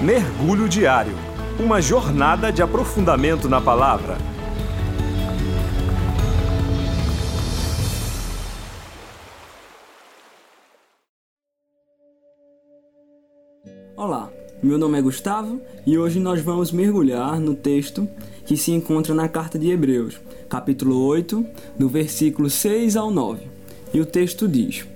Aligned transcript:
Mergulho 0.00 0.68
Diário 0.68 1.12
Uma 1.58 1.82
jornada 1.82 2.52
de 2.52 2.62
aprofundamento 2.62 3.48
na 3.48 3.60
palavra. 3.60 4.16
Olá, 13.96 14.30
meu 14.62 14.78
nome 14.78 15.00
é 15.00 15.02
Gustavo 15.02 15.60
e 15.84 15.98
hoje 15.98 16.20
nós 16.20 16.40
vamos 16.40 16.70
mergulhar 16.70 17.40
no 17.40 17.56
texto 17.56 18.08
que 18.46 18.56
se 18.56 18.70
encontra 18.70 19.12
na 19.12 19.28
carta 19.28 19.58
de 19.58 19.68
Hebreus, 19.68 20.20
capítulo 20.48 21.04
8, 21.06 21.44
do 21.76 21.88
versículo 21.88 22.48
6 22.48 22.96
ao 22.96 23.10
9. 23.10 23.48
E 23.92 24.00
o 24.00 24.06
texto 24.06 24.46
diz: 24.46 24.86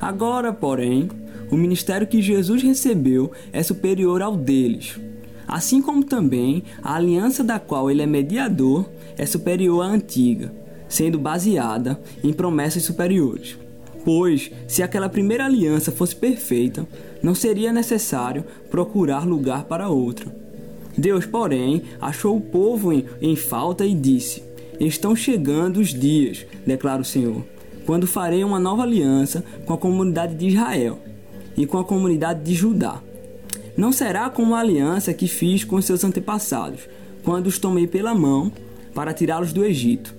Agora, 0.00 0.52
porém, 0.52 1.08
o 1.50 1.56
ministério 1.56 2.06
que 2.06 2.22
Jesus 2.22 2.62
recebeu 2.62 3.30
é 3.52 3.62
superior 3.62 4.22
ao 4.22 4.36
deles. 4.36 4.98
Assim 5.46 5.80
como 5.80 6.02
também 6.02 6.64
a 6.82 6.96
aliança 6.96 7.44
da 7.44 7.58
qual 7.58 7.90
ele 7.90 8.02
é 8.02 8.06
mediador 8.06 8.88
é 9.16 9.24
superior 9.24 9.82
à 9.82 9.86
antiga, 9.86 10.52
sendo 10.88 11.18
baseada 11.18 12.00
em 12.22 12.32
promessas 12.32 12.82
superiores. 12.82 13.56
Pois, 14.04 14.50
se 14.66 14.82
aquela 14.82 15.08
primeira 15.08 15.44
aliança 15.46 15.90
fosse 15.92 16.14
perfeita, 16.14 16.86
não 17.22 17.34
seria 17.34 17.72
necessário 17.72 18.44
procurar 18.70 19.26
lugar 19.26 19.64
para 19.64 19.88
outra. 19.88 20.34
Deus, 20.96 21.26
porém, 21.26 21.82
achou 22.00 22.36
o 22.36 22.40
povo 22.40 22.92
em, 22.92 23.04
em 23.20 23.36
falta 23.36 23.84
e 23.84 23.94
disse: 23.94 24.42
Estão 24.78 25.14
chegando 25.14 25.78
os 25.78 25.88
dias, 25.88 26.46
declara 26.64 27.02
o 27.02 27.04
Senhor, 27.04 27.44
quando 27.84 28.06
farei 28.06 28.42
uma 28.42 28.58
nova 28.58 28.82
aliança 28.82 29.44
com 29.64 29.74
a 29.74 29.78
comunidade 29.78 30.34
de 30.34 30.48
Israel 30.48 30.98
e 31.56 31.66
com 31.66 31.78
a 31.78 31.84
comunidade 31.84 32.42
de 32.42 32.54
Judá. 32.54 33.00
Não 33.76 33.92
será 33.92 34.30
como 34.30 34.54
a 34.54 34.60
aliança 34.60 35.12
que 35.12 35.28
fiz 35.28 35.64
com 35.64 35.80
seus 35.80 36.02
antepassados, 36.04 36.88
quando 37.24 37.46
os 37.46 37.58
tomei 37.58 37.86
pela 37.86 38.14
mão 38.14 38.52
para 38.94 39.12
tirá-los 39.12 39.52
do 39.52 39.64
Egito, 39.64 40.14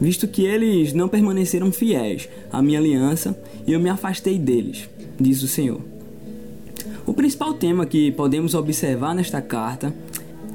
visto 0.00 0.26
que 0.26 0.44
eles 0.44 0.92
não 0.92 1.08
permaneceram 1.08 1.70
fiéis 1.70 2.28
à 2.50 2.60
minha 2.60 2.78
aliança 2.78 3.38
e 3.66 3.72
eu 3.72 3.80
me 3.80 3.88
afastei 3.88 4.38
deles, 4.38 4.88
diz 5.20 5.42
o 5.42 5.48
Senhor. 5.48 5.80
O 7.06 7.14
principal 7.14 7.54
tema 7.54 7.86
que 7.86 8.10
podemos 8.10 8.54
observar 8.54 9.14
nesta 9.14 9.40
carta 9.40 9.94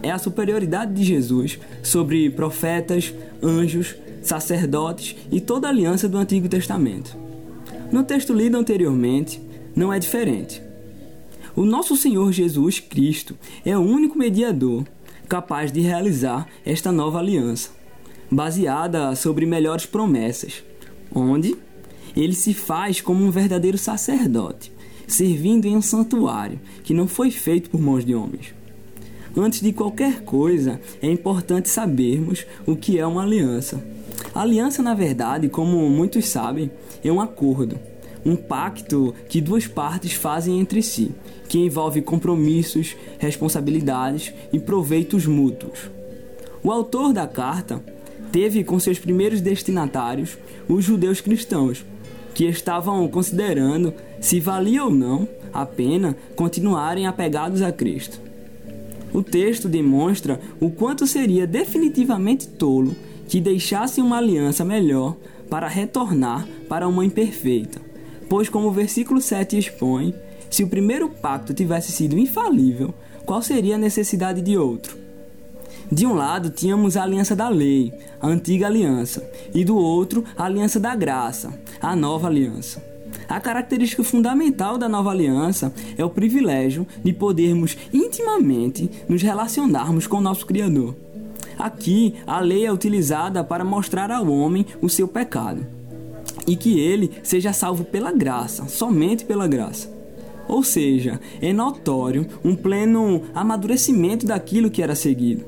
é 0.03 0.11
a 0.11 0.17
superioridade 0.17 0.93
de 0.93 1.03
Jesus 1.03 1.59
sobre 1.81 2.29
profetas, 2.29 3.13
anjos, 3.41 3.95
sacerdotes 4.21 5.15
e 5.31 5.39
toda 5.39 5.67
a 5.67 5.69
aliança 5.69 6.09
do 6.09 6.17
Antigo 6.17 6.49
Testamento. 6.49 7.15
No 7.91 8.03
texto 8.03 8.33
lido 8.33 8.57
anteriormente, 8.57 9.41
não 9.75 9.91
é 9.91 9.99
diferente. 9.99 10.61
O 11.55 11.65
nosso 11.65 11.97
Senhor 11.97 12.31
Jesus 12.31 12.79
Cristo 12.79 13.37
é 13.65 13.77
o 13.77 13.81
único 13.81 14.17
mediador 14.17 14.85
capaz 15.27 15.71
de 15.71 15.81
realizar 15.81 16.47
esta 16.65 16.91
nova 16.91 17.19
aliança, 17.19 17.69
baseada 18.29 19.15
sobre 19.15 19.45
melhores 19.45 19.85
promessas, 19.85 20.63
onde 21.13 21.55
ele 22.15 22.33
se 22.33 22.53
faz 22.53 23.01
como 23.01 23.23
um 23.23 23.31
verdadeiro 23.31 23.77
sacerdote, 23.77 24.71
servindo 25.07 25.65
em 25.65 25.75
um 25.75 25.81
santuário 25.81 26.59
que 26.83 26.93
não 26.93 27.07
foi 27.07 27.31
feito 27.31 27.69
por 27.69 27.81
mãos 27.81 28.05
de 28.05 28.15
homens. 28.15 28.53
Antes 29.35 29.61
de 29.61 29.71
qualquer 29.71 30.23
coisa, 30.23 30.81
é 31.01 31.09
importante 31.09 31.69
sabermos 31.69 32.45
o 32.65 32.75
que 32.75 32.99
é 32.99 33.05
uma 33.05 33.23
aliança. 33.23 33.81
A 34.35 34.41
aliança, 34.41 34.83
na 34.83 34.93
verdade, 34.93 35.47
como 35.47 35.89
muitos 35.89 36.27
sabem, 36.27 36.69
é 37.03 37.11
um 37.11 37.21
acordo 37.21 37.79
um 38.25 38.35
pacto 38.35 39.13
que 39.27 39.41
duas 39.41 39.67
partes 39.67 40.13
fazem 40.13 40.59
entre 40.59 40.81
si, 40.81 41.11
que 41.47 41.59
envolve 41.59 42.01
compromissos, 42.01 42.95
responsabilidades 43.19 44.33
e 44.53 44.59
proveitos 44.59 45.25
mútuos. 45.25 45.89
O 46.63 46.71
autor 46.71 47.11
da 47.11 47.27
carta 47.27 47.83
teve 48.31 48.63
com 48.63 48.79
seus 48.79 48.99
primeiros 48.99 49.41
destinatários 49.41 50.37
os 50.69 50.85
judeus 50.85 51.19
cristãos, 51.19 51.83
que 52.33 52.45
estavam 52.45 53.05
considerando 53.07 53.93
se 54.19 54.39
valia 54.39 54.83
ou 54.83 54.91
não 54.91 55.27
a 55.51 55.65
pena 55.65 56.15
continuarem 56.35 57.07
apegados 57.07 57.61
a 57.61 57.71
Cristo. 57.71 58.21
O 59.11 59.21
texto 59.21 59.67
demonstra 59.67 60.39
o 60.59 60.69
quanto 60.69 61.05
seria 61.05 61.45
definitivamente 61.45 62.47
tolo 62.47 62.95
que 63.27 63.41
deixassem 63.41 64.01
uma 64.01 64.17
aliança 64.17 64.63
melhor 64.63 65.17
para 65.49 65.67
retornar 65.67 66.47
para 66.69 66.87
uma 66.87 67.03
imperfeita 67.03 67.90
Pois, 68.31 68.47
como 68.47 68.69
o 68.69 68.71
versículo 68.71 69.19
7 69.19 69.57
expõe, 69.57 70.15
se 70.49 70.63
o 70.63 70.67
primeiro 70.69 71.09
pacto 71.09 71.53
tivesse 71.53 71.91
sido 71.91 72.17
infalível, 72.17 72.93
qual 73.25 73.41
seria 73.41 73.75
a 73.75 73.77
necessidade 73.77 74.41
de 74.41 74.57
outro? 74.57 74.97
De 75.91 76.05
um 76.05 76.13
lado 76.13 76.49
tínhamos 76.49 76.95
a 76.95 77.03
aliança 77.03 77.35
da 77.35 77.49
lei, 77.49 77.91
a 78.21 78.27
antiga 78.27 78.67
aliança, 78.67 79.29
e 79.53 79.65
do 79.65 79.75
outro 79.75 80.23
a 80.37 80.45
aliança 80.45 80.79
da 80.79 80.95
graça, 80.95 81.59
a 81.81 81.93
nova 81.93 82.27
aliança. 82.27 82.81
A 83.27 83.37
característica 83.41 84.01
fundamental 84.01 84.77
da 84.77 84.87
nova 84.87 85.11
aliança 85.11 85.73
é 85.97 86.05
o 86.05 86.09
privilégio 86.09 86.87
de 87.03 87.11
podermos 87.11 87.75
intimamente 87.91 88.89
nos 89.09 89.21
relacionarmos 89.21 90.07
com 90.07 90.19
o 90.19 90.21
nosso 90.21 90.45
Criador. 90.45 90.95
Aqui, 91.59 92.15
a 92.25 92.39
lei 92.39 92.65
é 92.65 92.71
utilizada 92.71 93.43
para 93.43 93.65
mostrar 93.65 94.09
ao 94.09 94.25
homem 94.31 94.65
o 94.81 94.87
seu 94.87 95.05
pecado 95.05 95.80
e 96.47 96.55
que 96.55 96.79
ele 96.79 97.11
seja 97.23 97.53
salvo 97.53 97.83
pela 97.83 98.11
graça, 98.11 98.67
somente 98.67 99.25
pela 99.25 99.47
graça. 99.47 99.89
Ou 100.47 100.63
seja, 100.63 101.19
é 101.41 101.53
notório 101.53 102.27
um 102.43 102.55
pleno 102.55 103.23
amadurecimento 103.33 104.25
daquilo 104.25 104.69
que 104.69 104.81
era 104.81 104.95
seguido. 104.95 105.45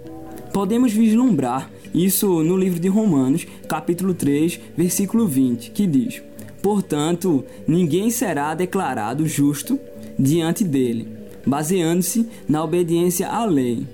Podemos 0.54 0.94
vislumbrar 0.94 1.70
isso 1.94 2.44
no 2.44 2.56
livro 2.56 2.80
de 2.80 2.88
Romanos, 2.88 3.46
capítulo 3.68 4.14
3, 4.14 4.60
versículo 4.78 5.28
20, 5.28 5.72
que 5.72 5.86
diz: 5.86 6.22
Portanto, 6.62 7.44
ninguém 7.68 8.10
será 8.10 8.54
declarado 8.54 9.28
justo 9.28 9.80
diante 10.18 10.64
dele, 10.64 11.08
baseando-se 11.46 12.28
na 12.48 12.64
obediência 12.64 13.28
à 13.28 13.46
lei. 13.46 13.86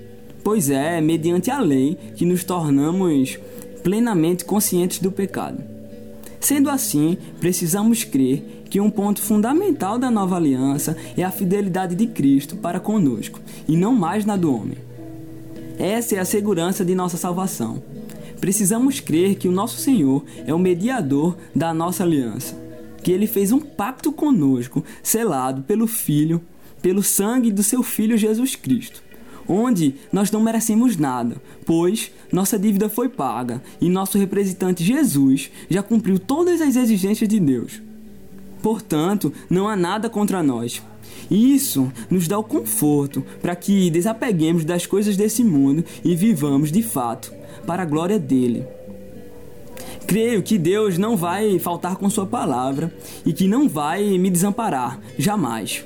Pois 0.44 0.70
é 0.70 1.00
mediante 1.00 1.50
a 1.50 1.58
lei 1.58 1.98
que 2.14 2.24
nos 2.24 2.44
tornamos 2.44 3.38
plenamente 3.82 4.44
conscientes 4.44 4.98
do 4.98 5.10
pecado. 5.10 5.79
Sendo 6.40 6.70
assim, 6.70 7.18
precisamos 7.38 8.02
crer 8.02 8.62
que 8.70 8.80
um 8.80 8.90
ponto 8.90 9.20
fundamental 9.20 9.98
da 9.98 10.10
nova 10.10 10.36
aliança 10.36 10.96
é 11.16 11.22
a 11.22 11.30
fidelidade 11.30 11.94
de 11.94 12.06
Cristo 12.06 12.56
para 12.56 12.80
conosco, 12.80 13.38
e 13.68 13.76
não 13.76 13.94
mais 13.94 14.24
na 14.24 14.36
do 14.36 14.54
homem. 14.54 14.78
Essa 15.78 16.16
é 16.16 16.18
a 16.18 16.24
segurança 16.24 16.84
de 16.84 16.94
nossa 16.94 17.16
salvação. 17.16 17.82
Precisamos 18.40 19.00
crer 19.00 19.36
que 19.36 19.48
o 19.48 19.52
nosso 19.52 19.78
Senhor 19.78 20.24
é 20.46 20.54
o 20.54 20.58
mediador 20.58 21.36
da 21.54 21.74
nossa 21.74 22.04
aliança, 22.04 22.56
que 23.02 23.12
ele 23.12 23.26
fez 23.26 23.52
um 23.52 23.60
pacto 23.60 24.10
conosco, 24.10 24.82
selado 25.02 25.62
pelo 25.62 25.86
Filho, 25.86 26.40
pelo 26.80 27.02
sangue 27.02 27.52
do 27.52 27.62
seu 27.62 27.82
Filho 27.82 28.16
Jesus 28.16 28.56
Cristo 28.56 29.09
onde 29.50 29.96
nós 30.12 30.30
não 30.30 30.40
merecemos 30.40 30.96
nada, 30.96 31.36
pois 31.66 32.12
nossa 32.32 32.56
dívida 32.56 32.88
foi 32.88 33.08
paga 33.08 33.60
e 33.80 33.88
nosso 33.88 34.16
representante 34.16 34.84
Jesus 34.84 35.50
já 35.68 35.82
cumpriu 35.82 36.20
todas 36.20 36.60
as 36.60 36.76
exigências 36.76 37.28
de 37.28 37.40
Deus. 37.40 37.82
Portanto, 38.62 39.32
não 39.48 39.68
há 39.68 39.74
nada 39.74 40.08
contra 40.08 40.42
nós. 40.42 40.80
Isso 41.28 41.90
nos 42.08 42.28
dá 42.28 42.38
o 42.38 42.44
conforto 42.44 43.24
para 43.42 43.56
que 43.56 43.90
desapeguemos 43.90 44.64
das 44.64 44.86
coisas 44.86 45.16
desse 45.16 45.42
mundo 45.42 45.84
e 46.04 46.14
vivamos 46.14 46.70
de 46.70 46.82
fato 46.82 47.32
para 47.66 47.82
a 47.82 47.86
glória 47.86 48.18
dele. 48.18 48.64
Creio 50.06 50.42
que 50.42 50.58
Deus 50.58 50.98
não 50.98 51.16
vai 51.16 51.58
faltar 51.58 51.96
com 51.96 52.10
Sua 52.10 52.26
palavra 52.26 52.94
e 53.24 53.32
que 53.32 53.48
não 53.48 53.68
vai 53.68 54.18
me 54.18 54.30
desamparar, 54.30 55.00
jamais. 55.18 55.84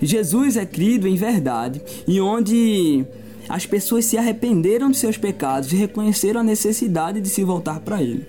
Jesus 0.00 0.56
é 0.56 0.64
crido 0.64 1.06
em 1.08 1.16
verdade 1.16 1.80
e 2.06 2.20
onde 2.20 3.04
as 3.48 3.64
pessoas 3.64 4.04
se 4.04 4.16
arrependeram 4.18 4.90
de 4.90 4.96
seus 4.96 5.16
pecados 5.16 5.72
e 5.72 5.76
reconheceram 5.76 6.40
a 6.40 6.44
necessidade 6.44 7.20
de 7.20 7.28
se 7.28 7.42
voltar 7.42 7.80
para 7.80 8.02
Ele. 8.02 8.26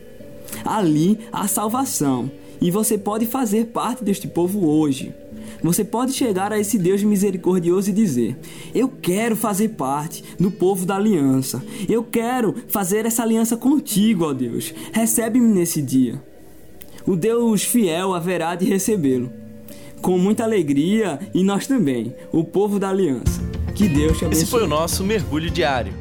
Ali 0.64 1.20
há 1.32 1.48
salvação 1.48 2.32
e 2.62 2.72
você 2.72 2.98
pode 2.98 3.26
fazer 3.26 3.68
parte 3.68 4.04
deste 4.04 4.28
povo 4.28 4.68
hoje. 4.68 5.14
Você 5.62 5.84
pode 5.84 6.14
chegar 6.14 6.54
a 6.54 6.60
esse 6.60 6.78
Deus 6.78 7.04
misericordioso 7.04 7.90
e 7.90 7.94
dizer: 7.94 8.38
Eu 8.74 8.88
quero 8.88 9.36
fazer 9.36 9.70
parte 9.70 10.24
do 10.40 10.50
povo 10.50 10.86
da 10.86 10.96
aliança. 10.96 11.62
Eu 11.88 12.04
quero 12.04 12.56
fazer 12.70 13.06
essa 13.06 13.24
aliança 13.24 13.58
contigo, 13.58 14.26
ó 14.26 14.34
Deus. 14.34 14.74
Recebe-me 14.94 15.48
nesse 15.48 15.82
dia. 15.82 16.22
O 17.06 17.16
Deus 17.16 17.64
fiel 17.64 18.14
haverá 18.14 18.56
de 18.56 18.66
recebê-lo 18.66 19.49
com 20.02 20.18
muita 20.18 20.44
alegria 20.44 21.20
e 21.34 21.44
nós 21.44 21.68
também, 21.68 22.16
o 22.32 22.44
povo 22.44 22.80
da 22.80 22.90
aliança. 22.90 23.42
Que 23.76 23.88
Deus 23.88 24.18
te 24.18 24.26
abençoe. 24.26 24.44
Esse 24.44 24.52
foi 24.52 24.64
o 24.64 24.68
nosso 24.68 25.04
mergulho 25.04 25.50
diário. 25.50 25.94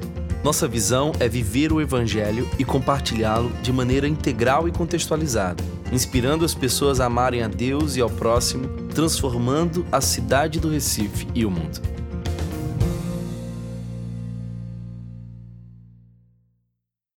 Nossa 0.43 0.69
visão 0.69 1.13
é 1.19 1.29
viver 1.29 1.73
o 1.73 1.81
Evangelho 1.81 2.49
e 2.59 2.65
compartilhá-lo 2.65 3.51
de 3.63 3.73
maneira 3.73 4.07
integral 4.07 4.69
e 4.69 4.73
contextualizada, 4.73 5.63
inspirando 5.93 6.45
as 6.45 6.55
pessoas 6.55 7.01
a 7.01 7.07
amarem 7.07 7.43
a 7.43 7.49
Deus 7.49 7.97
e 7.97 8.01
ao 8.01 8.09
próximo, 8.09 8.69
transformando 8.95 9.85
a 9.91 10.01
cidade 10.01 10.61
do 10.61 10.69
Recife 10.69 11.27
e 11.35 11.45
o 11.45 11.51
mundo. 11.51 11.98